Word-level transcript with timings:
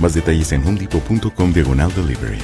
Más 0.00 0.14
detalles 0.14 0.52
en 0.52 0.66
homedepot.com 0.66 1.52
diagonal 1.52 1.92
delivery. 1.94 2.38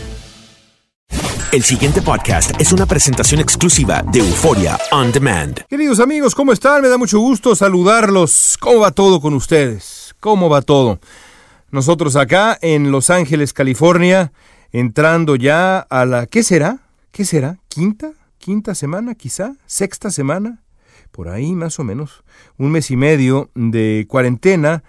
El 1.53 1.63
siguiente 1.63 2.03
podcast 2.03 2.61
es 2.61 2.73
una 2.73 2.85
presentación 2.85 3.41
exclusiva 3.41 4.03
de 4.11 4.19
Euforia 4.19 4.77
On 4.91 5.13
Demand. 5.13 5.61
Queridos 5.69 6.01
amigos, 6.01 6.35
¿cómo 6.35 6.53
están? 6.53 6.83
Me 6.83 6.89
da 6.89 6.99
mucho 6.99 7.21
gusto 7.21 7.55
saludarlos. 7.55 8.57
¿Cómo 8.61 8.81
va 8.81 8.91
todo 8.91 9.21
con 9.21 9.35
ustedes? 9.35 10.17
¿Cómo 10.19 10.49
va 10.49 10.63
todo? 10.63 10.99
Nosotros 11.71 12.17
acá 12.17 12.59
en 12.61 12.91
Los 12.91 13.09
Ángeles, 13.09 13.53
California, 13.53 14.33
entrando 14.73 15.37
ya 15.37 15.79
a 15.79 16.05
la... 16.07 16.27
¿Qué 16.27 16.43
será? 16.43 16.81
¿Qué 17.13 17.25
será? 17.25 17.59
¿Quinta? 17.69 18.11
¿Quinta 18.39 18.75
semana 18.75 19.15
quizá? 19.15 19.55
¿Sexta 19.67 20.11
semana? 20.11 20.65
Por 21.13 21.29
ahí 21.29 21.55
más 21.55 21.79
o 21.79 21.85
menos. 21.85 22.25
Un 22.59 22.73
mes 22.73 22.91
y 22.91 22.97
medio 22.97 23.53
de 23.55 24.07
cuarentena 24.09 24.83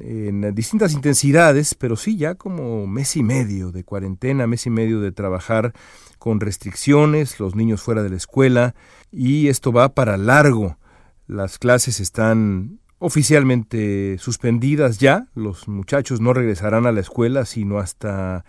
en 0.00 0.54
distintas 0.54 0.92
intensidades, 0.92 1.74
pero 1.74 1.96
sí 1.96 2.16
ya 2.16 2.34
como 2.34 2.86
mes 2.86 3.16
y 3.16 3.22
medio 3.22 3.72
de 3.72 3.84
cuarentena, 3.84 4.46
mes 4.46 4.66
y 4.66 4.70
medio 4.70 5.00
de 5.00 5.12
trabajar 5.12 5.72
con 6.18 6.40
restricciones, 6.40 7.40
los 7.40 7.54
niños 7.54 7.82
fuera 7.82 8.02
de 8.02 8.10
la 8.10 8.16
escuela, 8.16 8.74
y 9.10 9.48
esto 9.48 9.72
va 9.72 9.94
para 9.94 10.16
largo. 10.16 10.78
Las 11.26 11.58
clases 11.58 12.00
están 12.00 12.80
oficialmente 12.98 14.16
suspendidas 14.18 14.98
ya, 14.98 15.28
los 15.34 15.68
muchachos 15.68 16.20
no 16.20 16.32
regresarán 16.32 16.86
a 16.86 16.92
la 16.92 17.00
escuela 17.00 17.44
sino 17.44 17.78
hasta 17.78 18.44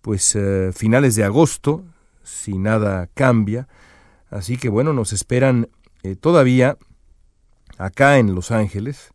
pues 0.00 0.36
eh, 0.36 0.70
finales 0.74 1.16
de 1.16 1.24
agosto, 1.24 1.84
si 2.22 2.56
nada 2.58 3.08
cambia. 3.14 3.68
Así 4.30 4.56
que 4.56 4.68
bueno, 4.68 4.92
nos 4.92 5.12
esperan 5.12 5.68
eh, 6.02 6.16
todavía 6.16 6.78
acá 7.78 8.18
en 8.18 8.34
Los 8.34 8.50
Ángeles 8.50 9.12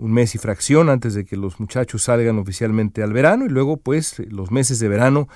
un 0.00 0.12
mes 0.12 0.34
y 0.34 0.38
fracción 0.38 0.88
antes 0.88 1.14
de 1.14 1.24
que 1.24 1.36
los 1.36 1.60
muchachos 1.60 2.04
salgan 2.04 2.38
oficialmente 2.38 3.02
al 3.02 3.12
verano 3.12 3.44
y 3.44 3.50
luego 3.50 3.76
pues 3.76 4.18
los 4.30 4.50
meses 4.50 4.78
de 4.78 4.88
verano 4.88 5.28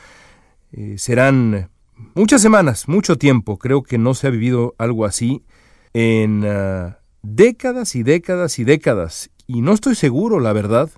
eh, 0.73 0.95
serán 0.97 1.71
muchas 2.15 2.41
semanas, 2.41 2.89
mucho 2.89 3.17
tiempo. 3.17 3.59
Creo 3.59 3.83
que 3.83 3.99
no 3.99 4.15
se 4.15 4.27
ha 4.27 4.31
vivido 4.31 4.75
algo 4.79 5.05
así 5.05 5.45
en 5.93 6.45
ah, 6.47 6.99
décadas 7.23 7.95
y 7.95 8.03
décadas 8.03 8.59
y 8.59 8.65
décadas. 8.65 9.31
Y 9.47 9.61
no 9.61 9.75
estoy 9.75 9.95
seguro, 9.95 10.41
la 10.41 10.55
verdad, 10.55 10.91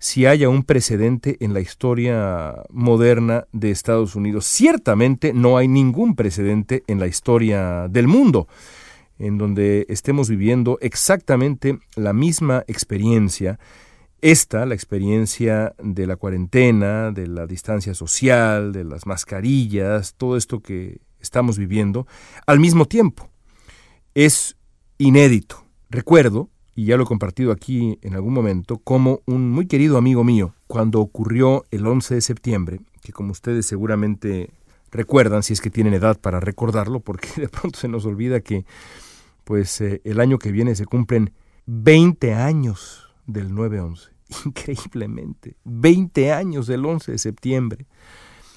si 0.00 0.26
haya 0.26 0.48
un 0.48 0.64
precedente 0.64 1.36
en 1.38 1.54
la 1.54 1.60
historia 1.60 2.56
moderna 2.70 3.46
de 3.52 3.70
Estados 3.70 4.16
Unidos. 4.16 4.46
Ciertamente 4.46 5.32
no 5.32 5.58
hay 5.58 5.68
ningún 5.68 6.16
precedente 6.16 6.82
en 6.88 6.98
la 6.98 7.06
historia 7.06 7.86
del 7.88 8.08
mundo 8.08 8.48
en 9.18 9.38
donde 9.38 9.86
estemos 9.88 10.28
viviendo 10.28 10.78
exactamente 10.80 11.78
la 11.94 12.12
misma 12.12 12.64
experiencia. 12.66 13.58
Esta, 14.20 14.66
la 14.66 14.74
experiencia 14.74 15.74
de 15.82 16.06
la 16.06 16.16
cuarentena, 16.16 17.12
de 17.12 17.26
la 17.26 17.46
distancia 17.46 17.94
social, 17.94 18.72
de 18.72 18.84
las 18.84 19.06
mascarillas, 19.06 20.14
todo 20.14 20.36
esto 20.36 20.60
que 20.60 21.00
estamos 21.20 21.58
viviendo, 21.58 22.06
al 22.46 22.60
mismo 22.60 22.86
tiempo. 22.86 23.28
Es 24.14 24.56
inédito. 24.98 25.64
Recuerdo, 25.90 26.48
y 26.74 26.86
ya 26.86 26.96
lo 26.96 27.04
he 27.04 27.06
compartido 27.06 27.52
aquí 27.52 27.98
en 28.02 28.14
algún 28.14 28.34
momento, 28.34 28.78
como 28.78 29.20
un 29.26 29.50
muy 29.50 29.66
querido 29.66 29.96
amigo 29.98 30.24
mío, 30.24 30.54
cuando 30.66 31.00
ocurrió 31.00 31.64
el 31.70 31.86
11 31.86 32.16
de 32.16 32.20
septiembre, 32.20 32.80
que 33.02 33.12
como 33.12 33.32
ustedes 33.32 33.66
seguramente 33.66 34.50
recuerdan, 34.90 35.42
si 35.42 35.52
es 35.52 35.60
que 35.60 35.70
tienen 35.70 35.94
edad 35.94 36.18
para 36.18 36.40
recordarlo, 36.40 37.00
porque 37.00 37.28
de 37.40 37.48
pronto 37.48 37.78
se 37.78 37.88
nos 37.88 38.04
olvida 38.04 38.40
que 38.40 38.64
pues 39.46 39.80
eh, 39.80 40.02
el 40.02 40.18
año 40.18 40.40
que 40.40 40.50
viene 40.50 40.74
se 40.74 40.86
cumplen 40.86 41.32
20 41.66 42.34
años 42.34 43.14
del 43.26 43.52
9-11. 43.52 44.10
Increíblemente, 44.44 45.56
20 45.62 46.32
años 46.32 46.66
del 46.66 46.84
11 46.84 47.12
de 47.12 47.18
septiembre. 47.18 47.86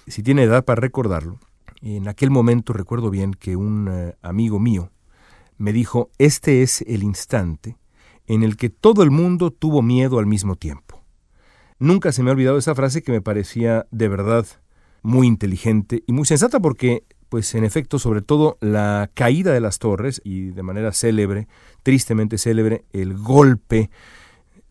Si 0.08 0.24
tiene 0.24 0.44
edad 0.44 0.66
para 0.66 0.82
recordarlo, 0.82 1.38
en 1.84 2.08
aquel 2.08 2.32
momento 2.32 2.74
recuerdo 2.74 3.12
bien 3.12 3.36
que 3.36 3.56
un 3.56 3.88
eh, 3.88 4.16
amigo 4.24 4.60
mío 4.60 4.92
me 5.60 5.74
dijo, 5.74 6.10
este 6.18 6.64
es 6.64 6.82
el 6.82 7.04
instante 7.04 7.78
en 8.26 8.42
el 8.42 8.58
que 8.58 8.72
todo 8.72 9.04
el 9.04 9.12
mundo 9.12 9.52
tuvo 9.52 9.84
miedo 9.84 10.18
al 10.18 10.26
mismo 10.26 10.56
tiempo. 10.56 11.04
Nunca 11.78 12.12
se 12.12 12.24
me 12.24 12.32
ha 12.32 12.34
olvidado 12.34 12.58
esa 12.58 12.74
frase 12.74 13.04
que 13.04 13.12
me 13.12 13.22
parecía 13.22 13.86
de 13.92 14.08
verdad 14.08 14.48
muy 15.04 15.28
inteligente 15.28 16.04
y 16.08 16.14
muy 16.14 16.26
sensata 16.26 16.60
porque 16.60 17.04
pues 17.30 17.54
en 17.56 17.64
efecto, 17.64 18.00
sobre 18.00 18.22
todo 18.22 18.58
la 18.60 19.10
caída 19.14 19.54
de 19.54 19.62
las 19.62 19.80
torres 19.80 20.22
y 20.24 20.50
de 20.50 20.64
manera 20.64 20.92
célebre, 20.92 21.48
tristemente 21.84 22.38
célebre, 22.38 22.86
el 22.92 23.16
golpe 23.16 23.90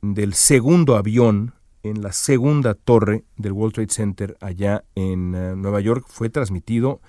del 0.02 0.34
segundo 0.34 0.96
avión 0.96 1.54
en 1.82 2.02
la 2.02 2.12
segunda 2.12 2.74
torre 2.74 3.24
del 3.36 3.52
World 3.52 3.74
Trade 3.74 3.90
Center 3.90 4.36
allá 4.40 4.84
en 4.94 5.34
eh, 5.34 5.54
Nueva 5.56 5.80
York 5.80 6.04
fue 6.08 6.28
transmitido 6.28 7.00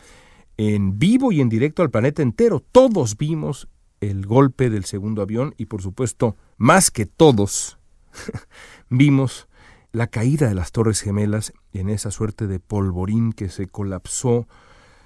en 0.57 0.99
vivo 0.99 1.31
y 1.31 1.41
en 1.41 1.49
directo 1.49 1.81
al 1.81 1.89
planeta 1.89 2.21
entero. 2.21 2.63
Todos 2.71 3.17
vimos 3.17 3.67
el 4.01 4.25
golpe 4.25 4.69
del 4.69 4.85
segundo 4.85 5.21
avión 5.21 5.55
y 5.57 5.65
por 5.65 5.81
supuesto, 5.81 6.37
más 6.57 6.91
que 6.91 7.05
todos, 7.05 7.79
vimos 8.89 9.47
la 9.91 10.07
caída 10.07 10.47
de 10.47 10.55
las 10.55 10.71
Torres 10.71 11.01
Gemelas 11.01 11.53
en 11.73 11.89
esa 11.89 12.11
suerte 12.11 12.47
de 12.47 12.59
polvorín 12.59 13.33
que 13.33 13.49
se 13.49 13.67
colapsó 13.67 14.47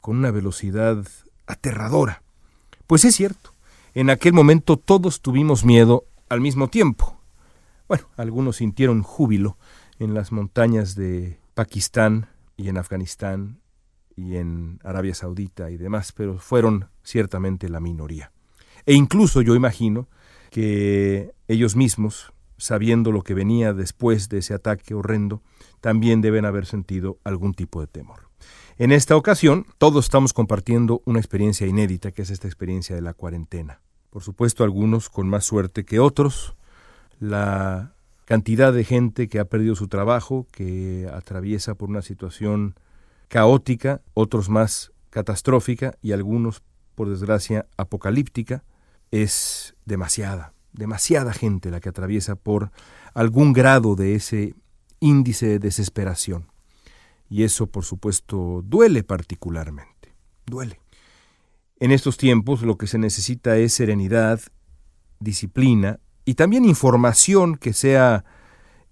con 0.03 0.17
una 0.17 0.31
velocidad 0.31 1.07
aterradora. 1.47 2.23
Pues 2.87 3.05
es 3.05 3.15
cierto, 3.15 3.53
en 3.93 4.09
aquel 4.09 4.33
momento 4.33 4.75
todos 4.75 5.21
tuvimos 5.21 5.63
miedo 5.63 6.03
al 6.27 6.41
mismo 6.41 6.67
tiempo. 6.67 7.17
Bueno, 7.87 8.03
algunos 8.17 8.57
sintieron 8.57 9.01
júbilo 9.01 9.57
en 9.99 10.13
las 10.13 10.33
montañas 10.33 10.95
de 10.95 11.39
Pakistán 11.53 12.27
y 12.57 12.67
en 12.67 12.77
Afganistán 12.77 13.61
y 14.17 14.35
en 14.35 14.81
Arabia 14.83 15.15
Saudita 15.15 15.71
y 15.71 15.77
demás, 15.77 16.11
pero 16.11 16.37
fueron 16.37 16.89
ciertamente 17.01 17.69
la 17.69 17.79
minoría. 17.79 18.33
E 18.85 18.95
incluso 18.95 19.41
yo 19.41 19.55
imagino 19.55 20.09
que 20.51 21.31
ellos 21.47 21.77
mismos, 21.77 22.33
sabiendo 22.57 23.13
lo 23.13 23.21
que 23.21 23.35
venía 23.35 23.71
después 23.71 24.27
de 24.27 24.39
ese 24.39 24.53
ataque 24.53 24.95
horrendo, 24.95 25.41
también 25.79 26.19
deben 26.19 26.43
haber 26.43 26.65
sentido 26.65 27.19
algún 27.23 27.53
tipo 27.53 27.79
de 27.79 27.87
temor. 27.87 28.32
En 28.77 28.91
esta 28.91 29.15
ocasión, 29.15 29.67
todos 29.77 30.05
estamos 30.05 30.33
compartiendo 30.33 31.03
una 31.05 31.19
experiencia 31.19 31.67
inédita, 31.67 32.11
que 32.11 32.23
es 32.23 32.31
esta 32.31 32.47
experiencia 32.47 32.95
de 32.95 33.03
la 33.03 33.13
cuarentena. 33.13 33.81
Por 34.09 34.23
supuesto, 34.23 34.63
algunos 34.63 35.09
con 35.09 35.29
más 35.29 35.45
suerte 35.45 35.85
que 35.85 35.99
otros. 35.99 36.55
La 37.19 37.93
cantidad 38.25 38.73
de 38.73 38.83
gente 38.83 39.29
que 39.29 39.39
ha 39.39 39.45
perdido 39.45 39.75
su 39.75 39.87
trabajo, 39.87 40.47
que 40.51 41.07
atraviesa 41.13 41.75
por 41.75 41.89
una 41.89 42.01
situación 42.01 42.73
caótica, 43.27 44.01
otros 44.15 44.49
más 44.49 44.91
catastrófica 45.11 45.95
y 46.01 46.13
algunos, 46.13 46.63
por 46.95 47.09
desgracia, 47.09 47.67
apocalíptica, 47.77 48.63
es 49.11 49.75
demasiada, 49.85 50.53
demasiada 50.71 51.31
gente 51.33 51.69
la 51.69 51.79
que 51.79 51.89
atraviesa 51.89 52.35
por 52.35 52.71
algún 53.13 53.53
grado 53.53 53.95
de 53.95 54.15
ese 54.15 54.55
índice 54.99 55.45
de 55.45 55.59
desesperación. 55.59 56.52
Y 57.29 57.43
eso, 57.43 57.67
por 57.67 57.83
supuesto, 57.83 58.61
duele 58.63 59.03
particularmente, 59.03 60.13
duele. 60.45 60.79
En 61.79 61.91
estos 61.91 62.17
tiempos 62.17 62.61
lo 62.61 62.77
que 62.77 62.87
se 62.87 62.97
necesita 62.97 63.57
es 63.57 63.73
serenidad, 63.73 64.39
disciplina 65.19 65.99
y 66.25 66.35
también 66.35 66.65
información 66.65 67.57
que 67.57 67.73
sea 67.73 68.23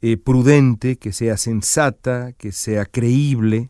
eh, 0.02 0.18
prudente, 0.18 0.98
que 0.98 1.14
sea 1.14 1.38
sensata, 1.38 2.34
que 2.34 2.52
sea 2.52 2.86
creíble. 2.86 3.70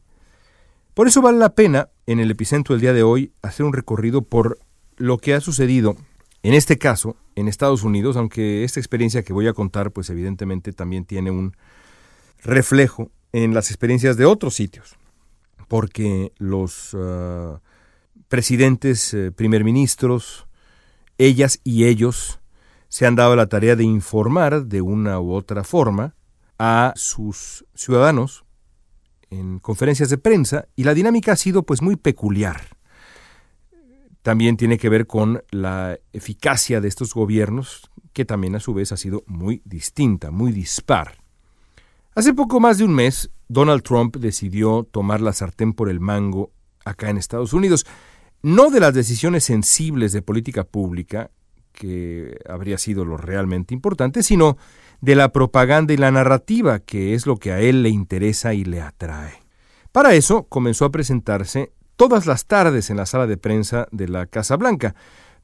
Por 0.93 1.07
eso 1.07 1.21
vale 1.21 1.37
la 1.37 1.55
pena, 1.55 1.89
en 2.05 2.19
el 2.19 2.31
epicentro 2.31 2.73
del 2.73 2.81
día 2.81 2.93
de 2.93 3.03
hoy, 3.03 3.33
hacer 3.41 3.65
un 3.65 3.73
recorrido 3.73 4.21
por 4.21 4.59
lo 4.97 5.17
que 5.17 5.33
ha 5.33 5.41
sucedido, 5.41 5.95
en 6.43 6.53
este 6.53 6.77
caso, 6.77 7.17
en 7.35 7.47
Estados 7.47 7.83
Unidos, 7.83 8.17
aunque 8.17 8.63
esta 8.63 8.79
experiencia 8.79 9.23
que 9.23 9.33
voy 9.33 9.47
a 9.47 9.53
contar, 9.53 9.91
pues 9.91 10.09
evidentemente 10.09 10.73
también 10.73 11.05
tiene 11.05 11.29
un 11.29 11.55
reflejo 12.43 13.11
en 13.33 13.53
las 13.53 13.69
experiencias 13.69 14.17
de 14.17 14.25
otros 14.25 14.55
sitios, 14.55 14.95
porque 15.67 16.33
los 16.37 16.95
ah, 16.95 17.61
presidentes, 18.27 19.13
eh, 19.13 19.31
primer 19.31 19.63
ministros, 19.63 20.47
ellas 21.17 21.59
y 21.63 21.85
ellos 21.85 22.39
se 22.87 23.05
han 23.05 23.15
dado 23.15 23.35
la 23.35 23.47
tarea 23.47 23.75
de 23.75 23.83
informar 23.83 24.65
de 24.65 24.81
una 24.81 25.19
u 25.19 25.33
otra 25.33 25.63
forma 25.63 26.15
a 26.59 26.93
sus 26.95 27.65
ciudadanos 27.73 28.43
en 29.29 29.59
conferencias 29.59 30.09
de 30.09 30.17
prensa 30.17 30.67
y 30.75 30.83
la 30.83 30.93
dinámica 30.93 31.31
ha 31.31 31.35
sido 31.37 31.63
pues 31.63 31.81
muy 31.81 31.95
peculiar. 31.95 32.77
También 34.21 34.57
tiene 34.57 34.77
que 34.77 34.89
ver 34.89 35.07
con 35.07 35.43
la 35.51 35.97
eficacia 36.13 36.81
de 36.81 36.87
estos 36.87 37.13
gobiernos 37.13 37.89
que 38.13 38.25
también 38.25 38.55
a 38.55 38.59
su 38.59 38.73
vez 38.73 38.91
ha 38.91 38.97
sido 38.97 39.23
muy 39.25 39.61
distinta, 39.65 40.31
muy 40.31 40.51
dispar. 40.51 41.20
Hace 42.21 42.35
poco 42.35 42.59
más 42.59 42.77
de 42.77 42.83
un 42.83 42.93
mes, 42.93 43.31
Donald 43.47 43.81
Trump 43.81 44.15
decidió 44.17 44.83
tomar 44.83 45.21
la 45.21 45.33
sartén 45.33 45.73
por 45.73 45.89
el 45.89 45.99
mango 45.99 46.51
acá 46.85 47.09
en 47.09 47.17
Estados 47.17 47.51
Unidos, 47.51 47.87
no 48.43 48.69
de 48.69 48.79
las 48.79 48.93
decisiones 48.93 49.43
sensibles 49.43 50.11
de 50.11 50.21
política 50.21 50.63
pública, 50.63 51.31
que 51.71 52.37
habría 52.47 52.77
sido 52.77 53.05
lo 53.05 53.17
realmente 53.17 53.73
importante, 53.73 54.21
sino 54.21 54.55
de 54.99 55.15
la 55.15 55.31
propaganda 55.31 55.95
y 55.95 55.97
la 55.97 56.11
narrativa, 56.11 56.77
que 56.77 57.15
es 57.15 57.25
lo 57.25 57.37
que 57.37 57.53
a 57.53 57.59
él 57.59 57.81
le 57.81 57.89
interesa 57.89 58.53
y 58.53 58.65
le 58.65 58.81
atrae. 58.81 59.41
Para 59.91 60.13
eso 60.13 60.43
comenzó 60.43 60.85
a 60.85 60.91
presentarse 60.91 61.71
todas 61.95 62.27
las 62.27 62.45
tardes 62.45 62.91
en 62.91 62.97
la 62.97 63.07
sala 63.07 63.25
de 63.25 63.37
prensa 63.37 63.87
de 63.91 64.07
la 64.07 64.27
Casa 64.27 64.57
Blanca, 64.57 64.93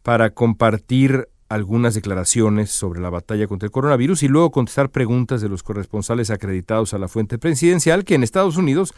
para 0.04 0.30
compartir 0.30 1.28
algunas 1.50 1.94
declaraciones 1.94 2.72
sobre 2.72 3.00
la 3.00 3.10
batalla 3.10 3.48
contra 3.48 3.68
el 3.68 3.72
coronavirus 3.72 4.24
y 4.24 4.28
luego 4.28 4.52
contestar 4.52 4.90
preguntas 4.90 5.42
de 5.42 5.50
los 5.50 5.64
corresponsales 5.64 6.30
acreditados 6.30 6.94
a 6.94 6.98
la 6.98 7.08
fuente 7.08 7.38
presidencial, 7.38 8.04
que 8.04 8.16
en 8.16 8.24
Estados 8.24 8.58
Unidos 8.58 8.94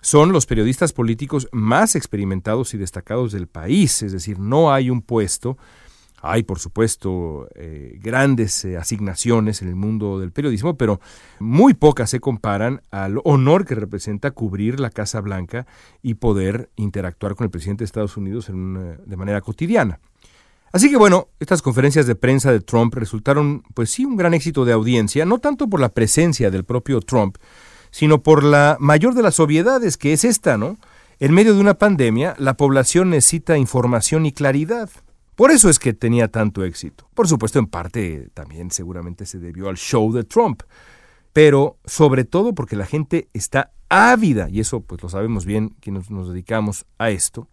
son 0.00 0.32
los 0.32 0.46
periodistas 0.46 0.92
políticos 0.92 1.48
más 1.52 1.96
experimentados 1.96 2.74
y 2.74 2.78
destacados 2.78 3.32
del 3.32 3.48
país, 3.48 4.02
es 4.02 4.12
decir, 4.12 4.38
no 4.38 4.72
hay 4.72 4.90
un 4.90 5.02
puesto, 5.02 5.56
hay 6.20 6.42
por 6.42 6.58
supuesto 6.58 7.48
eh, 7.54 7.98
grandes 8.00 8.64
eh, 8.64 8.76
asignaciones 8.76 9.62
en 9.62 9.68
el 9.68 9.76
mundo 9.76 10.18
del 10.18 10.32
periodismo, 10.32 10.76
pero 10.76 11.00
muy 11.38 11.74
pocas 11.74 12.10
se 12.10 12.20
comparan 12.20 12.82
al 12.90 13.20
honor 13.24 13.64
que 13.64 13.74
representa 13.74 14.30
cubrir 14.30 14.80
la 14.80 14.90
Casa 14.90 15.20
Blanca 15.20 15.66
y 16.02 16.14
poder 16.14 16.70
interactuar 16.76 17.34
con 17.34 17.44
el 17.44 17.50
presidente 17.50 17.82
de 17.82 17.86
Estados 17.86 18.16
Unidos 18.16 18.48
de 18.48 19.16
manera 19.16 19.40
cotidiana. 19.40 20.00
Así 20.72 20.90
que 20.90 20.96
bueno, 20.96 21.28
estas 21.40 21.62
conferencias 21.62 22.06
de 22.06 22.14
prensa 22.14 22.52
de 22.52 22.60
Trump 22.60 22.94
resultaron, 22.94 23.62
pues 23.74 23.90
sí, 23.90 24.04
un 24.04 24.16
gran 24.16 24.34
éxito 24.34 24.64
de 24.64 24.72
audiencia, 24.72 25.24
no 25.24 25.38
tanto 25.38 25.68
por 25.68 25.80
la 25.80 25.88
presencia 25.90 26.50
del 26.50 26.64
propio 26.64 27.00
Trump, 27.00 27.38
sino 27.90 28.22
por 28.22 28.44
la 28.44 28.76
mayor 28.78 29.14
de 29.14 29.22
las 29.22 29.40
obviedades, 29.40 29.96
que 29.96 30.12
es 30.12 30.24
esta, 30.24 30.58
¿no? 30.58 30.76
En 31.20 31.32
medio 31.32 31.54
de 31.54 31.60
una 31.60 31.74
pandemia, 31.74 32.34
la 32.38 32.54
población 32.54 33.10
necesita 33.10 33.58
información 33.58 34.26
y 34.26 34.32
claridad. 34.32 34.90
Por 35.34 35.50
eso 35.50 35.68
es 35.70 35.78
que 35.78 35.94
tenía 35.94 36.28
tanto 36.28 36.64
éxito. 36.64 37.08
Por 37.14 37.28
supuesto, 37.28 37.58
en 37.58 37.66
parte 37.66 38.28
también 38.34 38.70
seguramente 38.70 39.24
se 39.24 39.38
debió 39.38 39.68
al 39.68 39.76
show 39.76 40.12
de 40.12 40.24
Trump, 40.24 40.62
pero 41.32 41.78
sobre 41.84 42.24
todo 42.24 42.54
porque 42.54 42.76
la 42.76 42.86
gente 42.86 43.28
está 43.32 43.72
ávida, 43.88 44.48
y 44.50 44.60
eso 44.60 44.80
pues 44.80 45.02
lo 45.02 45.08
sabemos 45.08 45.46
bien 45.46 45.70
quienes 45.80 46.10
nos 46.10 46.28
dedicamos 46.28 46.86
a 46.98 47.10
esto, 47.10 47.48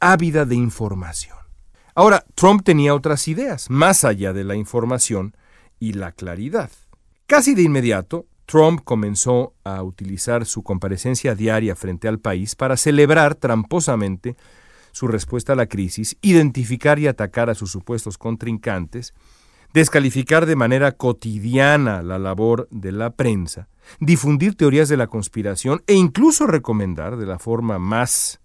ávida 0.00 0.44
de 0.44 0.56
información. 0.56 1.47
Ahora, 1.98 2.24
Trump 2.36 2.62
tenía 2.62 2.94
otras 2.94 3.26
ideas, 3.26 3.68
más 3.70 4.04
allá 4.04 4.32
de 4.32 4.44
la 4.44 4.54
información 4.54 5.36
y 5.80 5.94
la 5.94 6.12
claridad. 6.12 6.70
Casi 7.26 7.56
de 7.56 7.62
inmediato, 7.62 8.26
Trump 8.46 8.82
comenzó 8.84 9.54
a 9.64 9.82
utilizar 9.82 10.46
su 10.46 10.62
comparecencia 10.62 11.34
diaria 11.34 11.74
frente 11.74 12.06
al 12.06 12.20
país 12.20 12.54
para 12.54 12.76
celebrar 12.76 13.34
tramposamente 13.34 14.36
su 14.92 15.08
respuesta 15.08 15.54
a 15.54 15.56
la 15.56 15.66
crisis, 15.66 16.16
identificar 16.22 17.00
y 17.00 17.08
atacar 17.08 17.50
a 17.50 17.56
sus 17.56 17.72
supuestos 17.72 18.16
contrincantes, 18.16 19.12
descalificar 19.74 20.46
de 20.46 20.54
manera 20.54 20.92
cotidiana 20.92 22.02
la 22.02 22.20
labor 22.20 22.68
de 22.70 22.92
la 22.92 23.10
prensa, 23.10 23.66
difundir 23.98 24.54
teorías 24.54 24.88
de 24.88 24.98
la 24.98 25.08
conspiración 25.08 25.82
e 25.88 25.94
incluso 25.94 26.46
recomendar 26.46 27.16
de 27.16 27.26
la 27.26 27.40
forma 27.40 27.80
más 27.80 28.38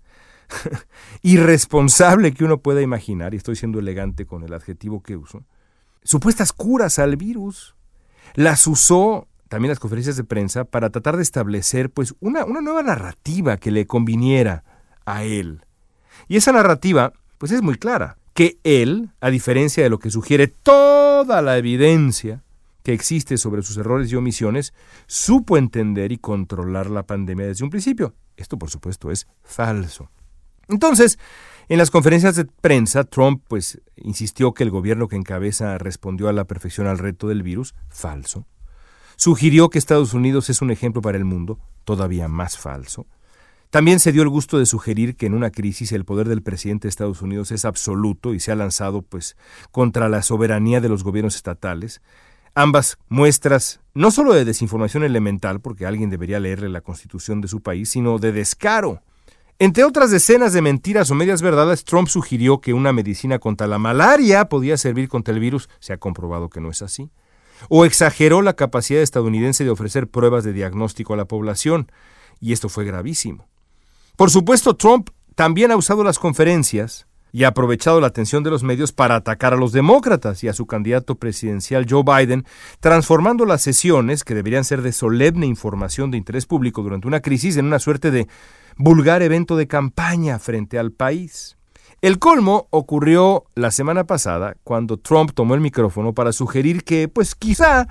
irresponsable 1.23 2.33
que 2.33 2.43
uno 2.43 2.59
pueda 2.59 2.81
imaginar, 2.81 3.33
y 3.33 3.37
estoy 3.37 3.55
siendo 3.55 3.79
elegante 3.79 4.25
con 4.25 4.43
el 4.43 4.53
adjetivo 4.53 5.01
que 5.01 5.17
uso, 5.17 5.45
supuestas 6.03 6.53
curas 6.53 6.99
al 6.99 7.15
virus. 7.15 7.75
Las 8.35 8.67
usó 8.67 9.27
también 9.47 9.69
las 9.69 9.79
conferencias 9.79 10.17
de 10.17 10.23
prensa 10.23 10.65
para 10.65 10.89
tratar 10.89 11.15
de 11.15 11.23
establecer 11.23 11.89
pues 11.89 12.13
una, 12.19 12.43
una 12.45 12.61
nueva 12.61 12.83
narrativa 12.83 13.57
que 13.57 13.71
le 13.71 13.87
conviniera 13.87 14.63
a 15.05 15.23
él. 15.23 15.65
Y 16.27 16.37
esa 16.37 16.51
narrativa 16.51 17.13
pues 17.37 17.51
es 17.51 17.61
muy 17.61 17.75
clara, 17.75 18.17
que 18.33 18.57
él, 18.63 19.11
a 19.21 19.29
diferencia 19.29 19.83
de 19.83 19.89
lo 19.89 19.99
que 19.99 20.09
sugiere 20.09 20.47
toda 20.47 21.41
la 21.41 21.57
evidencia 21.57 22.43
que 22.83 22.93
existe 22.93 23.37
sobre 23.37 23.61
sus 23.61 23.77
errores 23.77 24.11
y 24.11 24.15
omisiones, 24.15 24.73
supo 25.07 25.57
entender 25.57 26.11
y 26.11 26.17
controlar 26.17 26.89
la 26.89 27.03
pandemia 27.03 27.47
desde 27.47 27.63
un 27.63 27.69
principio. 27.69 28.13
Esto 28.35 28.57
por 28.57 28.69
supuesto 28.69 29.11
es 29.11 29.27
falso. 29.43 30.09
Entonces, 30.67 31.19
en 31.69 31.77
las 31.77 31.91
conferencias 31.91 32.35
de 32.35 32.45
prensa, 32.45 33.03
Trump 33.03 33.43
pues 33.47 33.81
insistió 33.95 34.53
que 34.53 34.63
el 34.63 34.69
gobierno 34.69 35.07
que 35.07 35.15
encabeza 35.15 35.77
respondió 35.77 36.27
a 36.27 36.33
la 36.33 36.45
perfección 36.45 36.87
al 36.87 36.97
reto 36.97 37.27
del 37.27 37.43
virus, 37.43 37.73
falso. 37.89 38.45
Sugirió 39.15 39.69
que 39.69 39.77
Estados 39.77 40.13
Unidos 40.13 40.49
es 40.49 40.61
un 40.61 40.71
ejemplo 40.71 41.01
para 41.01 41.17
el 41.17 41.25
mundo, 41.25 41.59
todavía 41.85 42.27
más 42.27 42.57
falso. 42.57 43.05
También 43.69 43.99
se 43.99 44.11
dio 44.11 44.21
el 44.21 44.29
gusto 44.29 44.59
de 44.59 44.65
sugerir 44.65 45.15
que 45.15 45.25
en 45.25 45.33
una 45.33 45.49
crisis 45.49 45.93
el 45.93 46.05
poder 46.05 46.27
del 46.29 46.43
presidente 46.43 46.83
de 46.83 46.89
Estados 46.89 47.21
Unidos 47.21 47.51
es 47.51 47.65
absoluto 47.65 48.33
y 48.33 48.39
se 48.39 48.51
ha 48.51 48.55
lanzado 48.55 49.01
pues 49.01 49.35
contra 49.71 50.09
la 50.09 50.21
soberanía 50.21 50.79
de 50.79 50.89
los 50.89 51.03
gobiernos 51.03 51.35
estatales. 51.35 52.01
Ambas 52.55 52.99
muestras 53.09 53.79
no 53.95 54.11
solo 54.11 54.33
de 54.33 54.45
desinformación 54.45 55.03
elemental, 55.03 55.59
porque 55.59 55.87
alguien 55.87 56.11
debería 56.11 56.39
leerle 56.39 56.69
la 56.69 56.81
constitución 56.81 57.41
de 57.41 57.47
su 57.47 57.61
país, 57.61 57.89
sino 57.89 58.19
de 58.19 58.31
descaro 58.31 59.01
entre 59.59 59.83
otras 59.83 60.11
decenas 60.11 60.53
de 60.53 60.61
mentiras 60.61 61.11
o 61.11 61.15
medias 61.15 61.41
verdades, 61.41 61.83
Trump 61.83 62.07
sugirió 62.07 62.59
que 62.59 62.73
una 62.73 62.91
medicina 62.91 63.39
contra 63.39 63.67
la 63.67 63.77
malaria 63.77 64.45
podía 64.45 64.77
servir 64.77 65.07
contra 65.09 65.33
el 65.33 65.39
virus. 65.39 65.69
Se 65.79 65.93
ha 65.93 65.97
comprobado 65.97 66.49
que 66.49 66.59
no 66.59 66.69
es 66.69 66.81
así. 66.81 67.11
O 67.69 67.85
exageró 67.85 68.41
la 68.41 68.53
capacidad 68.53 69.01
estadounidense 69.01 69.63
de 69.63 69.69
ofrecer 69.69 70.07
pruebas 70.07 70.43
de 70.43 70.53
diagnóstico 70.53 71.13
a 71.13 71.17
la 71.17 71.25
población. 71.25 71.91
Y 72.39 72.51
esto 72.51 72.67
fue 72.67 72.83
gravísimo. 72.83 73.47
Por 74.17 74.29
supuesto, 74.31 74.75
Trump 74.75 75.09
también 75.35 75.71
ha 75.71 75.77
usado 75.77 76.03
las 76.03 76.19
conferencias 76.19 77.07
y 77.31 77.45
ha 77.45 77.49
aprovechado 77.49 77.99
la 77.99 78.07
atención 78.07 78.43
de 78.43 78.51
los 78.51 78.61
medios 78.61 78.91
para 78.91 79.15
atacar 79.15 79.53
a 79.53 79.57
los 79.57 79.71
demócratas 79.71 80.43
y 80.43 80.47
a 80.47 80.53
su 80.53 80.67
candidato 80.67 81.15
presidencial 81.15 81.87
Joe 81.89 82.03
Biden, 82.03 82.45
transformando 82.79 83.45
las 83.45 83.63
sesiones, 83.63 84.23
que 84.23 84.35
deberían 84.35 84.63
ser 84.63 84.83
de 84.83 84.91
solemne 84.91 85.47
información 85.47 86.11
de 86.11 86.17
interés 86.17 86.45
público 86.45 86.83
durante 86.83 87.07
una 87.07 87.21
crisis, 87.21 87.57
en 87.57 87.65
una 87.65 87.79
suerte 87.79 88.11
de 88.11 88.27
vulgar 88.77 89.21
evento 89.21 89.55
de 89.55 89.67
campaña 89.67 90.39
frente 90.39 90.79
al 90.79 90.91
país. 90.91 91.57
El 92.01 92.19
colmo 92.19 92.67
ocurrió 92.69 93.45
la 93.55 93.71
semana 93.71 94.03
pasada 94.03 94.57
cuando 94.63 94.97
Trump 94.97 95.31
tomó 95.33 95.55
el 95.55 95.61
micrófono 95.61 96.13
para 96.13 96.33
sugerir 96.33 96.83
que, 96.83 97.07
pues 97.07 97.33
quizá, 97.33 97.87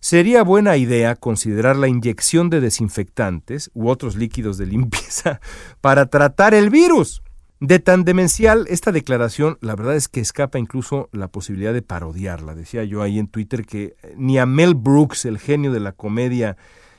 sería 0.00 0.42
buena 0.42 0.76
idea 0.78 1.16
considerar 1.16 1.76
la 1.76 1.86
inyección 1.86 2.48
de 2.48 2.60
desinfectantes 2.60 3.70
u 3.74 3.88
otros 3.88 4.16
líquidos 4.16 4.56
de 4.56 4.66
limpieza 4.66 5.40
para 5.80 6.06
tratar 6.06 6.54
el 6.54 6.70
virus. 6.70 7.22
De 7.60 7.78
tan 7.78 8.04
demencial, 8.04 8.66
esta 8.68 8.90
declaración, 8.90 9.56
la 9.60 9.76
verdad 9.76 9.94
es 9.94 10.08
que 10.08 10.18
escapa 10.18 10.58
incluso 10.58 11.08
la 11.12 11.28
posibilidad 11.28 11.72
de 11.72 11.82
parodiarla. 11.82 12.56
Decía 12.56 12.82
yo 12.82 13.02
ahí 13.02 13.20
en 13.20 13.28
Twitter 13.28 13.64
que 13.64 13.94
ni 14.16 14.38
a 14.38 14.46
Mel 14.46 14.74
Brooks, 14.74 15.26
el 15.26 15.38
genio 15.38 15.70
de 15.70 15.78
la 15.78 15.92
comedia 15.92 16.56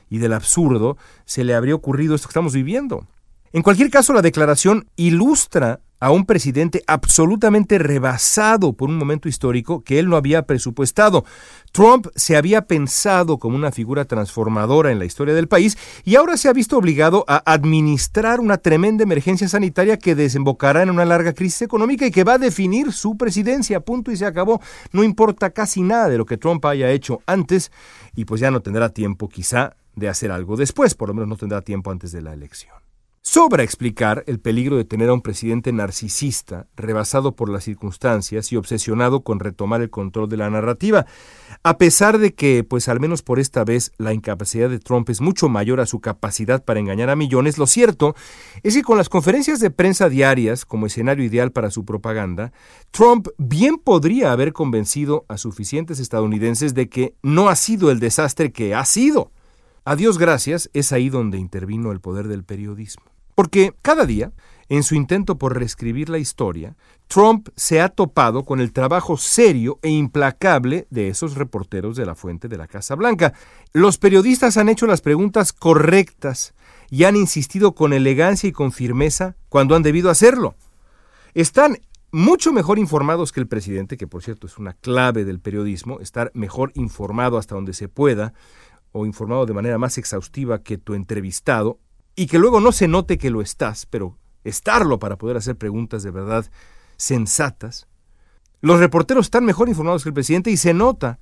y 0.08 0.18
del 0.18 0.32
absurdo, 0.32 0.96
se 1.26 1.44
le 1.44 1.54
habría 1.54 1.74
ocurrido 1.74 2.14
esto 2.14 2.28
que 2.28 2.30
estamos 2.30 2.54
viviendo. 2.54 3.06
En 3.54 3.62
cualquier 3.62 3.88
caso, 3.88 4.12
la 4.12 4.20
declaración 4.20 4.88
ilustra 4.96 5.78
a 6.00 6.10
un 6.10 6.26
presidente 6.26 6.82
absolutamente 6.88 7.78
rebasado 7.78 8.72
por 8.72 8.88
un 8.88 8.98
momento 8.98 9.28
histórico 9.28 9.84
que 9.84 10.00
él 10.00 10.08
no 10.08 10.16
había 10.16 10.42
presupuestado. 10.42 11.24
Trump 11.70 12.08
se 12.16 12.36
había 12.36 12.62
pensado 12.62 13.38
como 13.38 13.54
una 13.54 13.70
figura 13.70 14.06
transformadora 14.06 14.90
en 14.90 14.98
la 14.98 15.04
historia 15.04 15.34
del 15.34 15.46
país 15.46 15.78
y 16.02 16.16
ahora 16.16 16.36
se 16.36 16.48
ha 16.48 16.52
visto 16.52 16.76
obligado 16.76 17.24
a 17.28 17.44
administrar 17.46 18.40
una 18.40 18.58
tremenda 18.58 19.04
emergencia 19.04 19.46
sanitaria 19.46 19.98
que 19.98 20.16
desembocará 20.16 20.82
en 20.82 20.90
una 20.90 21.04
larga 21.04 21.32
crisis 21.32 21.62
económica 21.62 22.04
y 22.08 22.10
que 22.10 22.24
va 22.24 22.32
a 22.32 22.38
definir 22.38 22.92
su 22.92 23.16
presidencia. 23.16 23.78
Punto 23.78 24.10
y 24.10 24.16
se 24.16 24.26
acabó. 24.26 24.60
No 24.90 25.04
importa 25.04 25.50
casi 25.50 25.82
nada 25.82 26.08
de 26.08 26.18
lo 26.18 26.26
que 26.26 26.38
Trump 26.38 26.64
haya 26.64 26.90
hecho 26.90 27.22
antes 27.24 27.70
y 28.16 28.24
pues 28.24 28.40
ya 28.40 28.50
no 28.50 28.62
tendrá 28.62 28.88
tiempo 28.88 29.28
quizá 29.28 29.76
de 29.94 30.08
hacer 30.08 30.32
algo 30.32 30.56
después, 30.56 30.96
por 30.96 31.06
lo 31.10 31.14
menos 31.14 31.28
no 31.28 31.36
tendrá 31.36 31.60
tiempo 31.62 31.92
antes 31.92 32.10
de 32.10 32.20
la 32.20 32.32
elección. 32.32 32.83
Sobra 33.26 33.62
explicar 33.62 34.22
el 34.26 34.38
peligro 34.38 34.76
de 34.76 34.84
tener 34.84 35.08
a 35.08 35.14
un 35.14 35.22
presidente 35.22 35.72
narcisista, 35.72 36.66
rebasado 36.76 37.34
por 37.34 37.48
las 37.48 37.64
circunstancias 37.64 38.52
y 38.52 38.56
obsesionado 38.56 39.22
con 39.22 39.40
retomar 39.40 39.80
el 39.80 39.88
control 39.88 40.28
de 40.28 40.36
la 40.36 40.50
narrativa. 40.50 41.06
A 41.62 41.78
pesar 41.78 42.18
de 42.18 42.34
que, 42.34 42.64
pues 42.64 42.86
al 42.86 43.00
menos 43.00 43.22
por 43.22 43.40
esta 43.40 43.64
vez, 43.64 43.92
la 43.96 44.12
incapacidad 44.12 44.68
de 44.68 44.78
Trump 44.78 45.08
es 45.08 45.22
mucho 45.22 45.48
mayor 45.48 45.80
a 45.80 45.86
su 45.86 46.00
capacidad 46.00 46.62
para 46.62 46.80
engañar 46.80 47.08
a 47.08 47.16
millones, 47.16 47.56
lo 47.56 47.66
cierto 47.66 48.14
es 48.62 48.74
que 48.74 48.82
con 48.82 48.98
las 48.98 49.08
conferencias 49.08 49.58
de 49.58 49.70
prensa 49.70 50.10
diarias 50.10 50.66
como 50.66 50.84
escenario 50.84 51.24
ideal 51.24 51.50
para 51.50 51.70
su 51.70 51.86
propaganda, 51.86 52.52
Trump 52.90 53.28
bien 53.38 53.78
podría 53.78 54.32
haber 54.32 54.52
convencido 54.52 55.24
a 55.28 55.38
suficientes 55.38 55.98
estadounidenses 55.98 56.74
de 56.74 56.90
que 56.90 57.14
no 57.22 57.48
ha 57.48 57.56
sido 57.56 57.90
el 57.90 58.00
desastre 58.00 58.52
que 58.52 58.74
ha 58.74 58.84
sido. 58.84 59.32
A 59.86 59.96
Dios 59.96 60.18
gracias, 60.18 60.68
es 60.74 60.92
ahí 60.92 61.08
donde 61.08 61.38
intervino 61.38 61.90
el 61.90 62.00
poder 62.00 62.28
del 62.28 62.44
periodismo. 62.44 63.13
Porque 63.34 63.74
cada 63.82 64.06
día, 64.06 64.32
en 64.68 64.82
su 64.82 64.94
intento 64.94 65.36
por 65.36 65.56
reescribir 65.56 66.08
la 66.08 66.18
historia, 66.18 66.76
Trump 67.06 67.48
se 67.56 67.80
ha 67.80 67.90
topado 67.90 68.44
con 68.44 68.60
el 68.60 68.72
trabajo 68.72 69.16
serio 69.16 69.78
e 69.82 69.90
implacable 69.90 70.86
de 70.90 71.08
esos 71.08 71.34
reporteros 71.34 71.96
de 71.96 72.06
la 72.06 72.14
fuente 72.14 72.48
de 72.48 72.56
la 72.56 72.66
Casa 72.66 72.94
Blanca. 72.94 73.34
Los 73.72 73.98
periodistas 73.98 74.56
han 74.56 74.68
hecho 74.68 74.86
las 74.86 75.00
preguntas 75.00 75.52
correctas 75.52 76.54
y 76.90 77.04
han 77.04 77.16
insistido 77.16 77.74
con 77.74 77.92
elegancia 77.92 78.48
y 78.48 78.52
con 78.52 78.72
firmeza 78.72 79.36
cuando 79.48 79.76
han 79.76 79.82
debido 79.82 80.10
hacerlo. 80.10 80.54
Están 81.34 81.78
mucho 82.12 82.52
mejor 82.52 82.78
informados 82.78 83.32
que 83.32 83.40
el 83.40 83.48
presidente, 83.48 83.96
que 83.96 84.06
por 84.06 84.22
cierto 84.22 84.46
es 84.46 84.58
una 84.58 84.74
clave 84.74 85.24
del 85.24 85.40
periodismo, 85.40 85.98
estar 85.98 86.30
mejor 86.32 86.70
informado 86.74 87.38
hasta 87.38 87.56
donde 87.56 87.72
se 87.72 87.88
pueda 87.88 88.32
o 88.92 89.04
informado 89.04 89.44
de 89.44 89.54
manera 89.54 89.76
más 89.76 89.98
exhaustiva 89.98 90.62
que 90.62 90.78
tu 90.78 90.94
entrevistado, 90.94 91.80
y 92.16 92.26
que 92.26 92.38
luego 92.38 92.60
no 92.60 92.72
se 92.72 92.88
note 92.88 93.18
que 93.18 93.30
lo 93.30 93.40
estás, 93.40 93.86
pero 93.86 94.16
estarlo 94.44 94.98
para 94.98 95.16
poder 95.16 95.36
hacer 95.36 95.56
preguntas 95.56 96.02
de 96.02 96.10
verdad 96.10 96.50
sensatas. 96.96 97.88
Los 98.60 98.78
reporteros 98.78 99.26
están 99.26 99.44
mejor 99.44 99.68
informados 99.68 100.02
que 100.02 100.10
el 100.10 100.14
presidente 100.14 100.50
y 100.50 100.56
se 100.56 100.74
nota. 100.74 101.18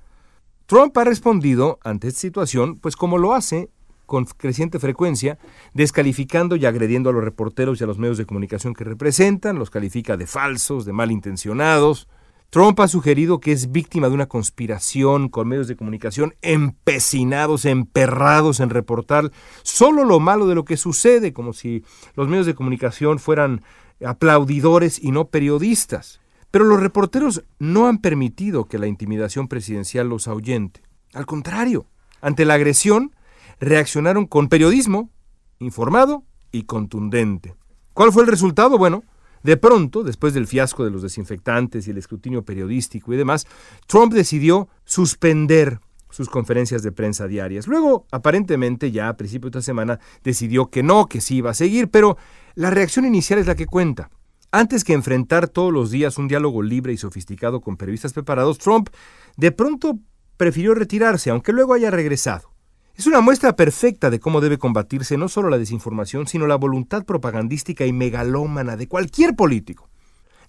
Trump 0.65 0.97
ha 0.97 1.03
respondido 1.03 1.79
ante 1.83 2.07
esta 2.07 2.21
situación, 2.21 2.77
pues 2.79 2.95
como 2.95 3.17
lo 3.17 3.33
hace 3.33 3.69
con 4.05 4.25
creciente 4.25 4.79
frecuencia, 4.79 5.39
descalificando 5.73 6.55
y 6.55 6.65
agrediendo 6.65 7.09
a 7.09 7.13
los 7.13 7.23
reporteros 7.23 7.79
y 7.79 7.83
a 7.83 7.87
los 7.87 7.97
medios 7.97 8.17
de 8.17 8.25
comunicación 8.25 8.73
que 8.73 8.83
representan, 8.83 9.57
los 9.57 9.69
califica 9.69 10.17
de 10.17 10.27
falsos, 10.27 10.85
de 10.85 10.93
malintencionados, 10.93 12.07
Trump 12.53 12.79
ha 12.81 12.87
sugerido 12.87 13.39
que 13.39 13.51
es 13.51 13.71
víctima 13.71 14.09
de 14.09 14.13
una 14.13 14.27
conspiración 14.27 15.27
con 15.27 15.47
medios 15.47 15.67
de 15.67 15.75
comunicación 15.75 16.35
empecinados, 16.43 17.65
emperrados 17.65 18.59
en 18.59 18.69
reportar 18.69 19.31
solo 19.63 20.03
lo 20.03 20.19
malo 20.19 20.45
de 20.45 20.53
lo 20.53 20.63
que 20.63 20.77
sucede, 20.77 21.33
como 21.33 21.53
si 21.53 21.83
los 22.13 22.27
medios 22.27 22.45
de 22.45 22.53
comunicación 22.53 23.17
fueran 23.17 23.63
aplaudidores 24.05 25.03
y 25.03 25.09
no 25.09 25.29
periodistas. 25.29 26.21
Pero 26.51 26.65
los 26.65 26.79
reporteros 26.79 27.43
no 27.57 27.87
han 27.87 27.97
permitido 27.97 28.65
que 28.65 28.77
la 28.77 28.85
intimidación 28.85 29.47
presidencial 29.47 30.07
los 30.07 30.27
ahuyente. 30.27 30.83
Al 31.15 31.25
contrario, 31.25 31.87
ante 32.21 32.45
la 32.45 32.53
agresión, 32.53 33.15
reaccionaron 33.59 34.27
con 34.27 34.47
periodismo, 34.47 35.09
informado 35.57 36.23
y 36.51 36.65
contundente. 36.65 37.55
¿Cuál 37.93 38.11
fue 38.11 38.21
el 38.21 38.29
resultado? 38.29 38.77
Bueno, 38.77 39.03
de 39.43 39.57
pronto, 39.57 40.03
después 40.03 40.33
del 40.33 40.47
fiasco 40.47 40.83
de 40.83 40.91
los 40.91 41.01
desinfectantes 41.01 41.87
y 41.87 41.91
el 41.91 41.97
escrutinio 41.97 42.43
periodístico 42.43 43.13
y 43.13 43.17
demás, 43.17 43.45
Trump 43.87 44.13
decidió 44.13 44.69
suspender 44.85 45.79
sus 46.09 46.29
conferencias 46.29 46.83
de 46.83 46.91
prensa 46.91 47.27
diarias. 47.27 47.67
Luego, 47.67 48.05
aparentemente, 48.11 48.91
ya 48.91 49.09
a 49.09 49.17
principios 49.17 49.51
de 49.51 49.59
esta 49.59 49.65
semana, 49.65 49.99
decidió 50.23 50.67
que 50.67 50.83
no, 50.83 51.07
que 51.07 51.21
sí 51.21 51.37
iba 51.37 51.51
a 51.51 51.55
seguir, 51.55 51.89
pero 51.89 52.17
la 52.55 52.69
reacción 52.69 53.05
inicial 53.05 53.39
es 53.39 53.47
la 53.47 53.55
que 53.55 53.65
cuenta. 53.65 54.09
Antes 54.51 54.83
que 54.83 54.93
enfrentar 54.93 55.47
todos 55.47 55.73
los 55.73 55.89
días 55.89 56.19
un 56.19 56.27
diálogo 56.27 56.61
libre 56.61 56.93
y 56.93 56.97
sofisticado 56.97 57.61
con 57.61 57.75
periodistas 57.75 58.13
preparados, 58.13 58.59
Trump 58.59 58.89
de 59.35 59.51
pronto 59.51 59.99
prefirió 60.37 60.75
retirarse, 60.75 61.31
aunque 61.31 61.51
luego 61.51 61.73
haya 61.73 61.89
regresado. 61.89 62.52
Es 62.95 63.07
una 63.07 63.21
muestra 63.21 63.55
perfecta 63.55 64.11
de 64.11 64.19
cómo 64.19 64.39
debe 64.39 64.59
combatirse 64.59 65.17
no 65.17 65.27
solo 65.27 65.49
la 65.49 65.57
desinformación, 65.57 66.27
sino 66.27 66.45
la 66.45 66.57
voluntad 66.57 67.05
propagandística 67.05 67.87
y 67.87 67.91
megalómana 67.91 68.77
de 68.77 68.87
cualquier 68.87 69.35
político. 69.35 69.89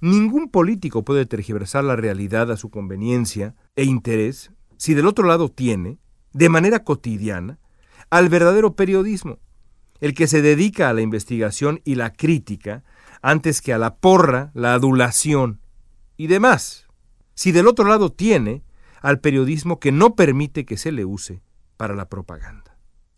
Ningún 0.02 0.50
político 0.50 1.04
puede 1.04 1.24
tergiversar 1.24 1.84
la 1.84 1.96
realidad 1.96 2.52
a 2.52 2.58
su 2.58 2.68
conveniencia 2.68 3.54
e 3.76 3.84
interés 3.84 4.50
si 4.76 4.92
del 4.92 5.06
otro 5.06 5.26
lado 5.26 5.48
tiene, 5.48 5.98
de 6.34 6.50
manera 6.50 6.84
cotidiana, 6.84 7.58
al 8.10 8.28
verdadero 8.28 8.76
periodismo, 8.76 9.38
el 10.00 10.12
que 10.12 10.26
se 10.26 10.42
dedica 10.42 10.90
a 10.90 10.92
la 10.92 11.00
investigación 11.00 11.80
y 11.84 11.94
la 11.94 12.12
crítica 12.12 12.84
antes 13.22 13.62
que 13.62 13.72
a 13.72 13.78
la 13.78 13.96
porra, 13.96 14.50
la 14.52 14.74
adulación 14.74 15.62
y 16.18 16.26
demás. 16.26 16.88
Si 17.34 17.52
del 17.52 17.68
otro 17.68 17.86
lado 17.86 18.12
tiene 18.12 18.64
al 19.00 19.20
periodismo 19.20 19.80
que 19.80 19.92
no 19.92 20.14
permite 20.14 20.66
que 20.66 20.76
se 20.76 20.92
le 20.92 21.06
use 21.06 21.42
para 21.76 21.94
la 21.94 22.08
propaganda. 22.08 22.76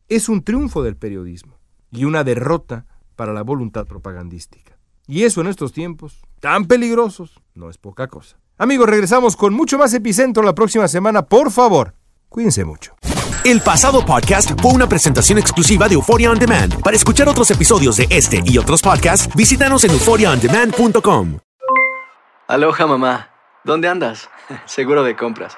Es 0.08 0.28
un 0.28 0.42
triunfo 0.42 0.82
del 0.82 0.96
periodismo 0.96 1.58
y 1.90 2.04
una 2.04 2.24
derrota 2.24 2.86
para 3.16 3.32
la 3.32 3.42
voluntad 3.42 3.86
propagandística. 3.86 4.78
Y 5.06 5.24
eso 5.24 5.40
en 5.40 5.46
estos 5.46 5.72
tiempos 5.72 6.22
tan 6.40 6.66
peligrosos 6.66 7.40
no 7.54 7.70
es 7.70 7.78
poca 7.78 8.08
cosa. 8.08 8.38
Amigos, 8.58 8.88
regresamos 8.88 9.36
con 9.36 9.54
mucho 9.54 9.78
más 9.78 9.92
epicentro 9.94 10.42
la 10.42 10.54
próxima 10.54 10.88
semana. 10.88 11.22
Por 11.22 11.50
favor, 11.50 11.94
cuídense 12.28 12.64
mucho. 12.64 12.94
El 13.44 13.60
pasado 13.60 14.04
podcast 14.04 14.60
fue 14.60 14.72
una 14.72 14.88
presentación 14.88 15.38
exclusiva 15.38 15.86
de 15.88 15.94
Euphoria 15.94 16.30
On 16.30 16.38
Demand. 16.38 16.82
Para 16.82 16.96
escuchar 16.96 17.28
otros 17.28 17.50
episodios 17.50 17.96
de 17.96 18.06
este 18.10 18.42
y 18.44 18.58
otros 18.58 18.82
podcasts, 18.82 19.32
visítanos 19.36 19.84
en 19.84 19.92
euphoriaondemand.com. 19.92 21.38
Aloha 22.48 22.86
mamá, 22.86 23.30
¿dónde 23.62 23.88
andas? 23.88 24.28
Seguro 24.66 25.04
de 25.04 25.14
compras. 25.14 25.56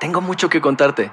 Tengo 0.00 0.22
mucho 0.22 0.48
que 0.48 0.62
contarte. 0.62 1.12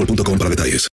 boostmobile.com 0.01 0.37
para 0.37 0.49
detalles. 0.49 0.89